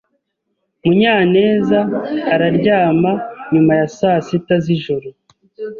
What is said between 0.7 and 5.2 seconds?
Munyaneza araryama nyuma ya saa sita z'ijoro.